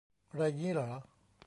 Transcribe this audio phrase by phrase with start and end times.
[0.35, 0.89] ไรงี้เหรอ